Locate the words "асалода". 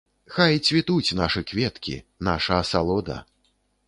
2.63-3.19